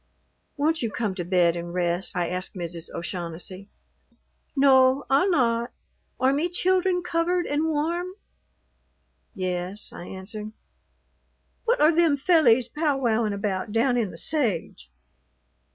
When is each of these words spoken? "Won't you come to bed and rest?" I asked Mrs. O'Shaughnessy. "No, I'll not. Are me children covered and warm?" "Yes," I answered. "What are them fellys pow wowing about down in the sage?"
"Won't 0.57 0.81
you 0.81 0.89
come 0.89 1.13
to 1.13 1.23
bed 1.23 1.55
and 1.55 1.75
rest?" 1.75 2.15
I 2.15 2.27
asked 2.27 2.55
Mrs. 2.55 2.91
O'Shaughnessy. 2.91 3.69
"No, 4.55 5.05
I'll 5.11 5.29
not. 5.29 5.73
Are 6.19 6.33
me 6.33 6.49
children 6.49 7.03
covered 7.03 7.45
and 7.45 7.67
warm?" 7.67 8.13
"Yes," 9.35 9.93
I 9.93 10.05
answered. 10.07 10.53
"What 11.65 11.79
are 11.79 11.93
them 11.95 12.17
fellys 12.17 12.67
pow 12.67 12.97
wowing 12.97 13.31
about 13.33 13.71
down 13.71 13.95
in 13.95 14.09
the 14.09 14.17
sage?" 14.17 14.89